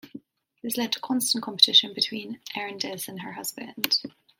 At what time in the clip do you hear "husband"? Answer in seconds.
3.33-3.99